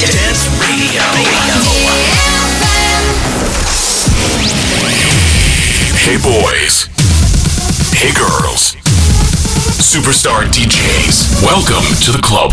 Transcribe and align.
Dance 0.00 0.48
Radio. 0.60 1.02
Hey 5.96 6.16
boys. 6.16 6.88
Hey 7.92 8.12
girls. 8.12 8.76
Superstar 9.78 10.44
DJs. 10.46 11.42
Welcome 11.42 11.84
to 12.04 12.12
the 12.12 12.22
club. 12.22 12.52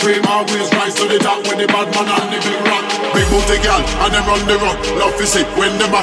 pay 0.00 0.18
my 0.20 0.42
wheels. 0.44 0.69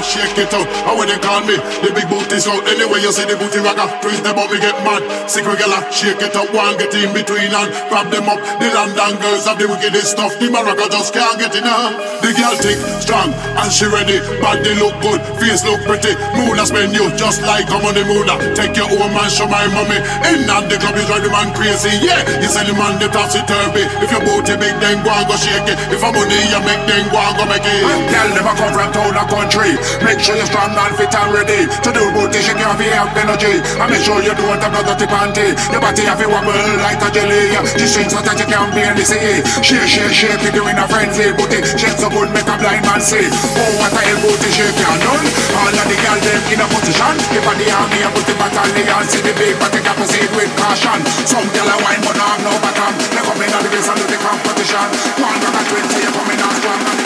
Shake 0.08 0.40
it 0.40 0.54
out. 0.56 0.68
How 0.88 0.96
when 0.96 1.12
they 1.12 1.20
call 1.20 1.44
me, 1.44 1.60
the 1.84 1.92
big 1.92 2.08
booty's 2.08 2.48
out. 2.48 2.64
Anyway, 2.66 3.04
you 3.04 3.12
see 3.12 3.28
the 3.28 3.36
booty 3.36 3.60
rocker, 3.60 3.88
twist 4.00 4.24
them 4.24 4.40
up, 4.40 4.50
me 4.50 4.57
get 4.63 4.78
mad. 4.88 5.04
Sick 5.28 5.44
regular, 5.44 5.84
shake 5.92 6.24
it 6.24 6.36
up, 6.36 6.48
one 6.56 6.80
get 6.80 6.96
in 6.96 7.12
between 7.12 7.51
and 7.51 7.69
grab 7.92 8.07
them 8.07 8.31
up. 8.31 8.40
The 8.57 8.68
London 8.72 9.19
girls 9.19 9.46
have 9.46 9.60
the 9.60 9.68
wickedest 9.68 10.16
stuff. 10.16 10.34
The 10.40 10.48
maraca 10.48 10.88
just 10.88 11.12
can't 11.12 11.38
get 11.38 11.54
enough. 11.56 11.94
The 12.24 12.31
girl 12.31 12.56
thick, 12.57 12.80
strong, 13.04 13.36
and 13.36 13.69
she 13.69 13.86
ready. 13.92 14.24
Body 14.40 14.74
look 14.80 14.96
good, 15.04 15.22
face 15.38 15.63
look 15.68 15.84
pretty. 15.84 16.16
Moon 16.40 16.57
spend 16.63 16.96
you 16.96 17.12
just 17.19 17.44
like 17.44 17.68
I'm 17.69 17.84
on 17.84 17.94
the 17.94 18.07
moon. 18.07 18.28
Take 18.56 18.75
your 18.80 18.90
own 18.90 19.12
man, 19.12 19.30
show 19.30 19.48
my 19.48 19.68
mommy. 19.75 20.00
In 20.31 20.48
and 20.48 20.66
the 20.72 20.80
club 20.80 20.96
is 20.96 21.06
drive 21.07 21.24
the 21.24 21.31
man 21.31 21.51
crazy. 21.54 21.92
Yeah, 22.00 22.24
you 22.40 22.50
sell 22.50 22.66
the 22.66 22.74
man 22.74 22.98
the 22.98 23.12
topsy 23.12 23.44
turvy. 23.46 23.84
If 24.04 24.10
your 24.12 24.24
booty 24.24 24.56
big, 24.56 24.75
then 24.80 25.04
go 25.04 25.12
and 25.12 25.28
go 25.28 25.36
shake 25.36 25.68
it. 25.68 25.78
If 25.92 26.04
I'm 26.04 26.16
money, 26.16 26.40
you 26.48 26.62
make 26.63 26.84
them 26.88 27.06
go 27.12 27.19
want 27.19 27.38
go 27.38 27.46
make 27.46 27.68
it. 27.68 28.17
Girl, 28.18 28.34
never 28.34 28.56
come 28.58 28.74
from 28.74 28.90
town 28.98 29.14
or 29.14 29.28
country. 29.30 29.78
Make 30.02 30.18
sure 30.18 30.34
you're 30.34 30.50
strong 30.50 30.74
and 30.74 30.94
fit 30.98 31.14
and 31.14 31.30
ready 31.30 31.69
to 31.69 31.90
do 31.94 32.02
booty. 32.18 32.42
She 32.42 32.50
can't 32.58 32.74
be 32.81 32.90
have 32.90 33.14
energy. 33.14 33.62
And 33.78 33.94
make 33.94 34.02
sure 34.02 34.18
you 34.25 34.34
don't 34.34 34.58
have 34.58 34.74
no 34.74 34.81
dirty 34.81 35.06
panty. 35.06 35.54
Your 35.69 35.78
body 35.78 36.02
have 36.10 36.18
a 36.18 36.25
wobble 36.25 36.58
like 36.81 36.98
a 36.98 37.14
jelly. 37.14 37.54
She 37.78 37.86
strings 37.86 38.18
so 38.18 38.18
that 38.25 38.34
you 38.42 38.50
can't 38.50 38.74
be 38.74 38.81
in 38.81 38.98
the 38.98 39.06
sea. 39.06 39.46
Shake, 39.62 39.86
shake, 39.86 40.18
shake 40.18 40.42
it 40.50 40.54
doing 40.58 40.81
a 40.81 40.90
frenzy. 40.90 41.30
Booty 41.38 41.62
shake 41.78 41.94
so 42.02 42.10
good 42.10 42.34
make 42.34 42.50
a 42.50 42.58
blind 42.58 42.81
man 42.90 43.06
see. 43.06 43.22
Oh, 43.22 43.86
what 43.86 43.94
a 43.94 44.02
hell 44.02 44.18
booty 44.25 44.50
shake 44.50 44.74
can 44.74 44.98
done. 44.98 45.25
All 45.54 45.78
of 45.78 45.86
the 45.86 45.98
girls 46.02 46.24
them 46.25 46.42
in 46.50 46.58
a 46.58 46.66
position. 46.74 47.13
If 47.38 47.46
I 47.46 47.54
the 47.54 47.70
army, 47.70 48.02
I 48.02 48.10
put 48.18 48.25
the 48.25 48.34
battalion. 48.34 49.06
See 49.13 49.22
the 49.22 49.34
big, 49.38 49.62
but 49.62 49.70
they 49.70 49.86
got 49.86 49.94
proceed 49.94 50.34
with 50.34 50.50
caution. 50.58 51.06
Some 51.30 51.46
girl 51.54 51.70
a 51.70 51.78
wine, 51.86 52.02
but 52.02 52.18
not 52.18 52.34
have 52.34 52.42
no 52.42 52.54
bottom. 52.66 52.98
They 53.13 53.22
come 53.22 53.46
in 53.46 53.54
on 53.54 53.62
the 53.62 53.70
base 53.70 53.86
and 53.86 53.98
do 54.02 54.10
the 54.10 54.18
competition. 54.18 54.90
One 55.22 55.38
rock 55.38 55.54
and 55.54 55.68
twenty, 55.70 56.02
you 56.02 56.10
coming 56.18 56.42
on 56.42 56.54
strong. 56.58 56.97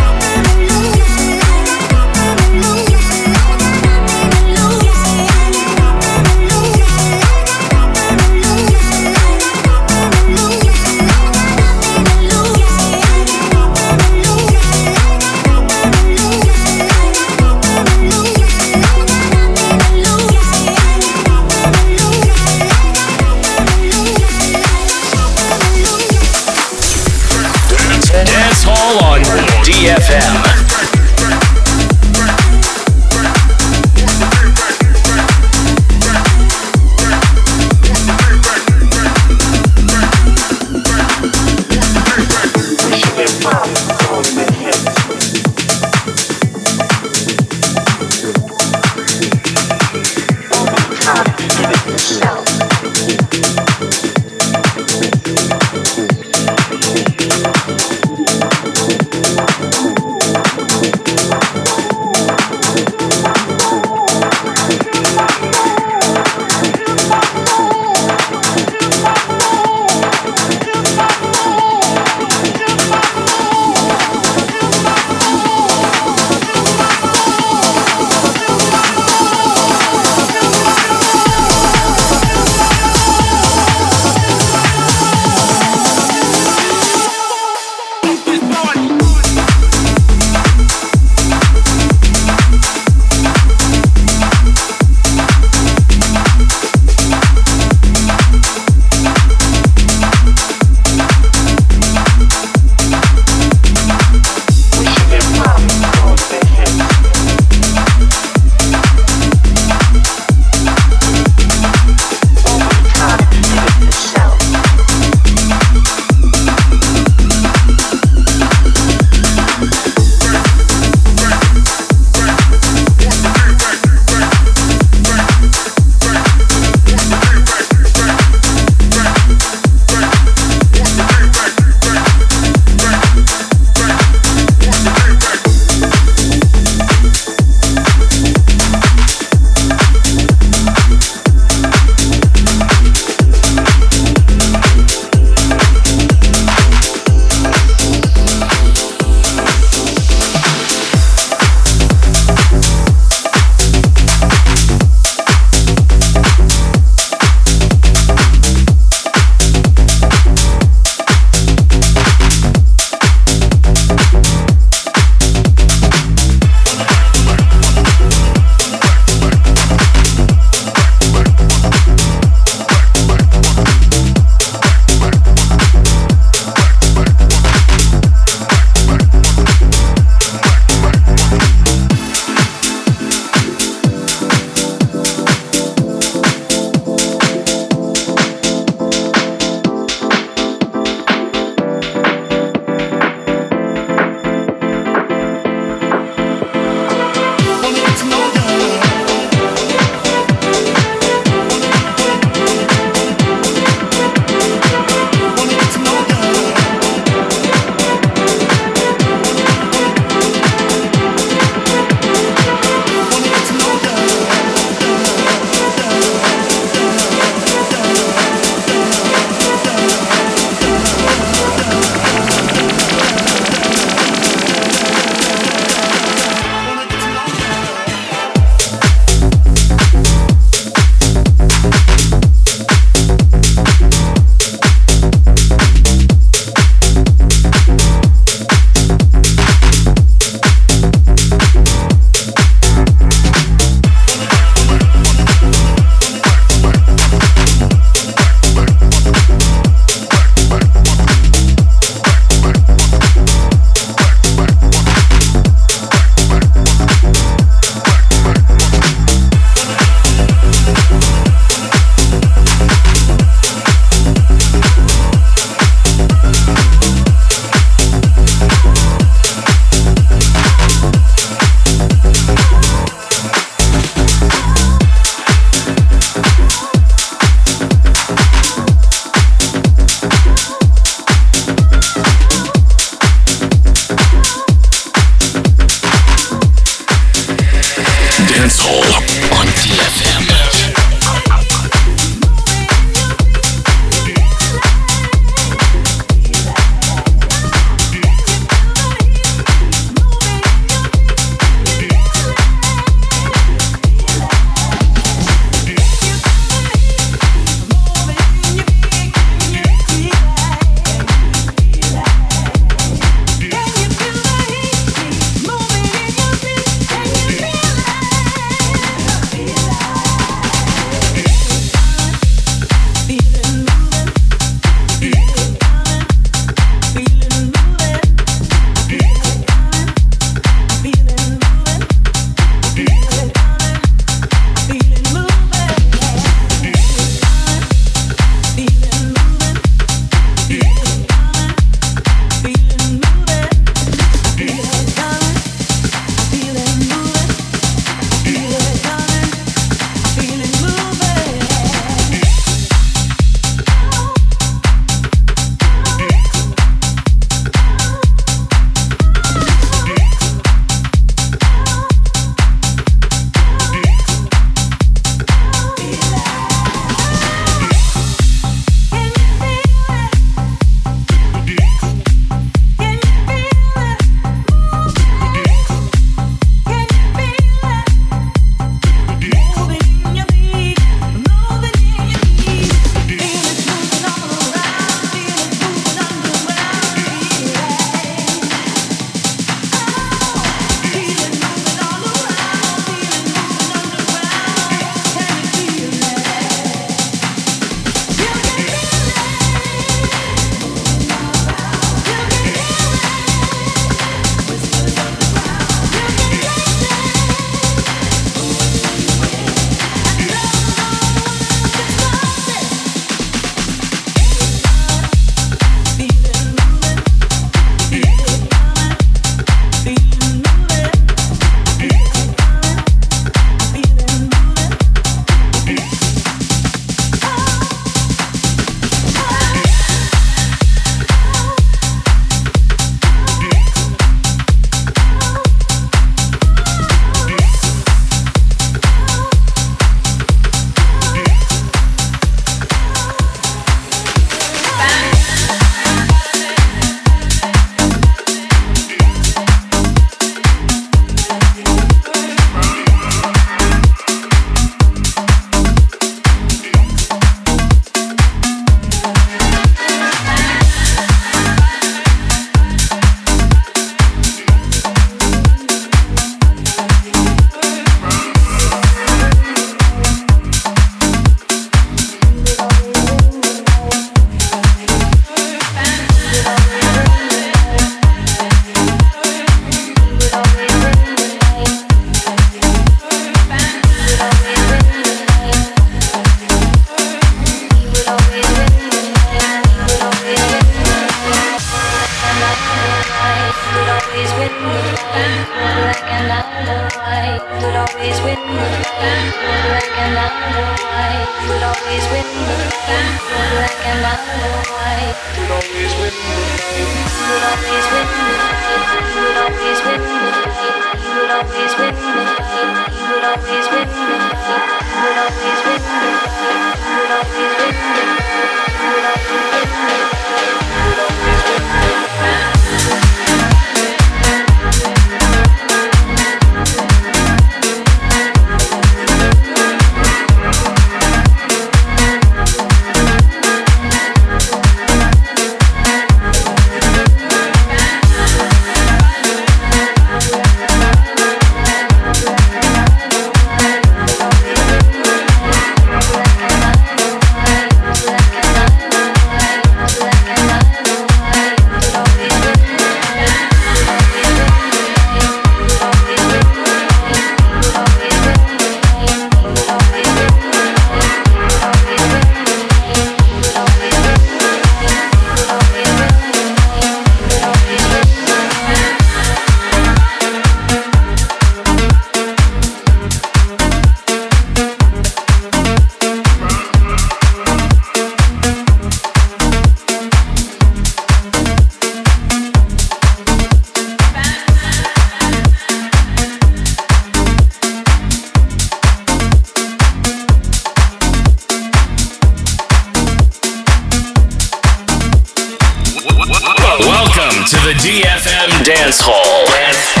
dance. 599.61 600.00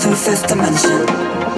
Through 0.00 0.16
fifth 0.16 0.48
dimension. 0.48 1.04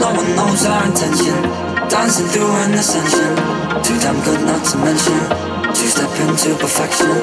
No 0.03 0.11
one 0.19 0.35
knows 0.35 0.67
our 0.67 0.83
intention. 0.91 1.39
Dancing 1.87 2.27
through 2.27 2.51
an 2.67 2.75
ascension. 2.75 3.39
Too 3.87 3.99
damn 4.03 4.19
good 4.27 4.43
not 4.43 4.67
to 4.67 4.77
mention. 4.83 5.53
To 5.73 5.89
step 5.89 6.11
into 6.21 6.53
perfection 6.61 7.17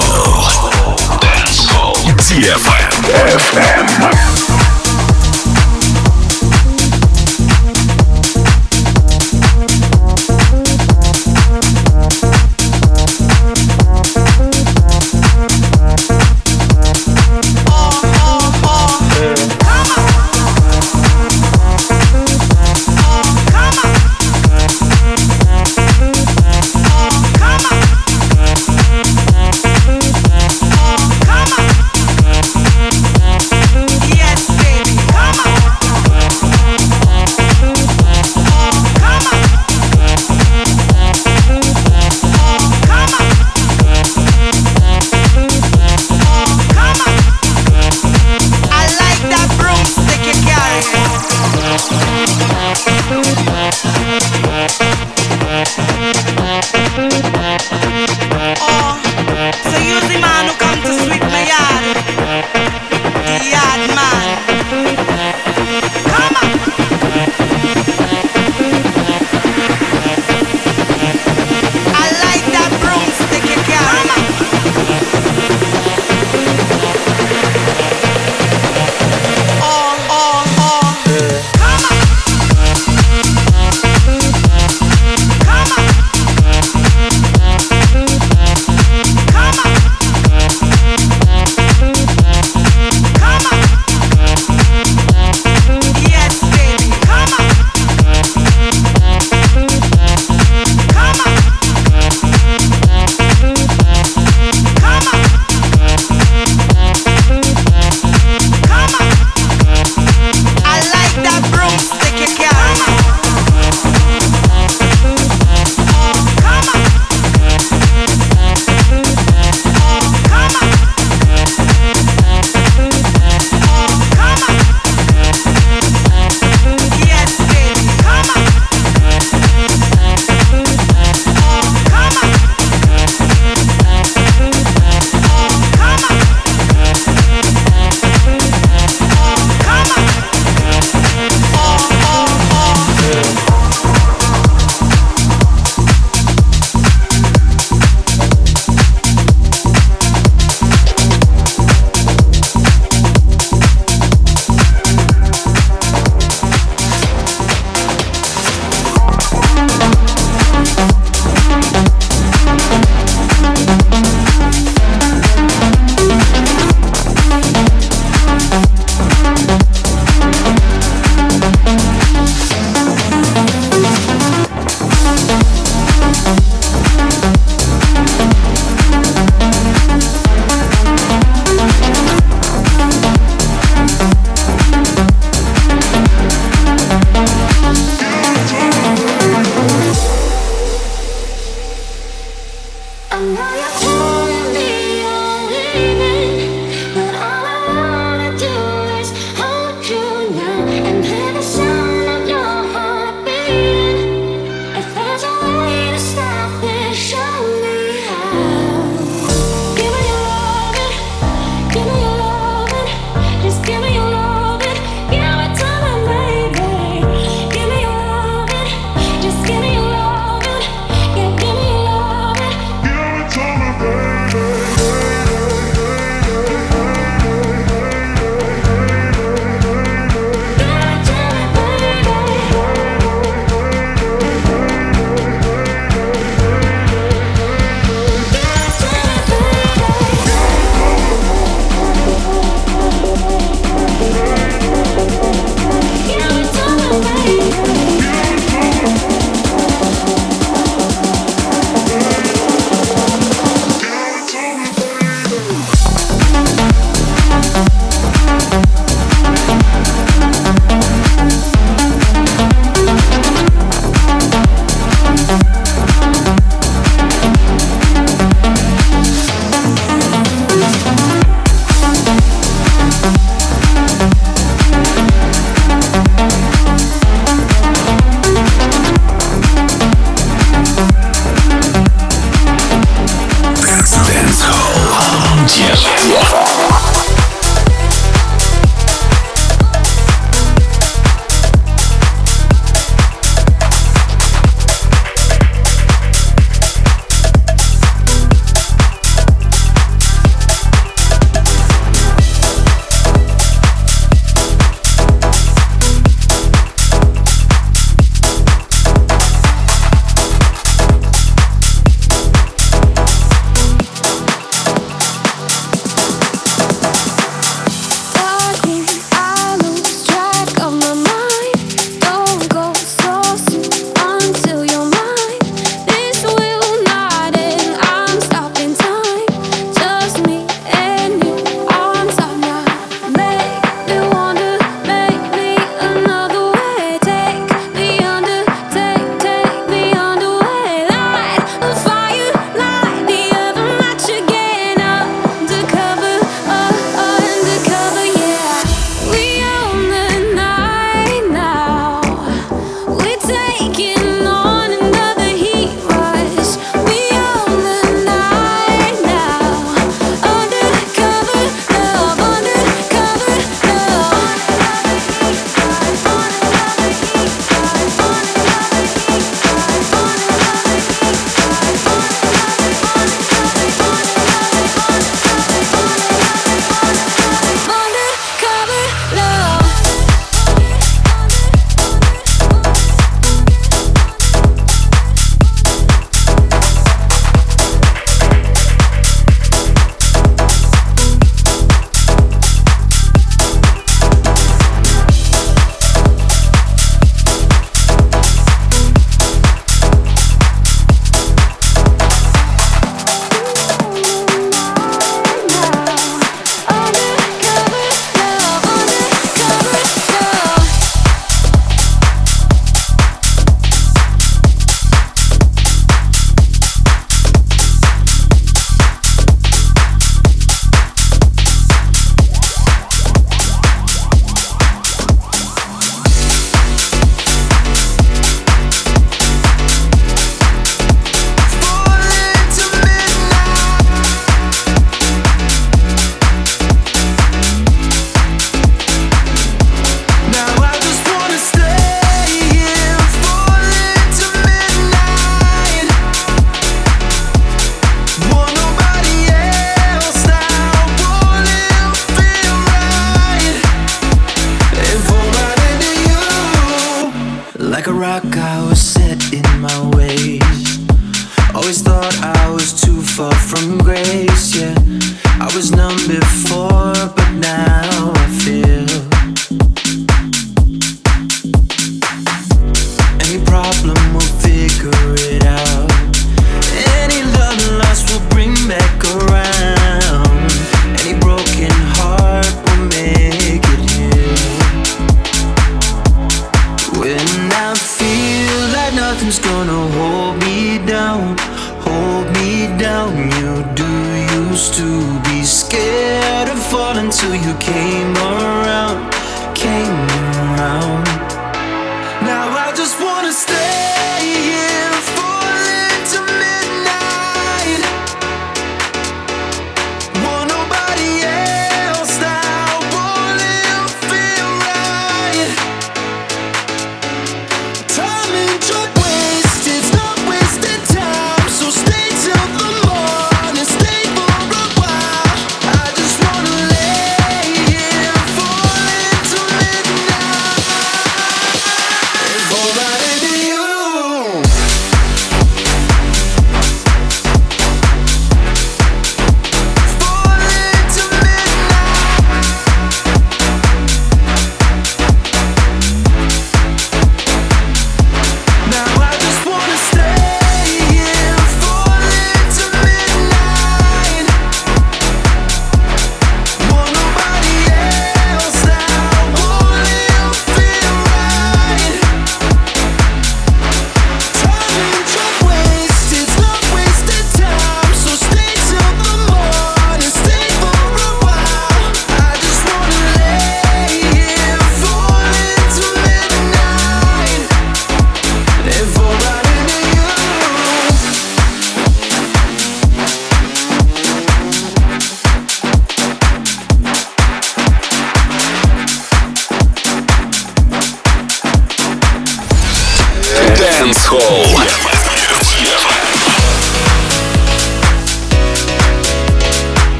Dancehall. 0.00 1.20
Dancehall. 1.20 1.94
DFM. 2.16 3.04
FM. 3.38 4.69